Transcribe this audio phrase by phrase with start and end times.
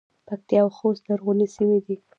[0.27, 1.95] پکتیا او خوست لرغونې سیمې دي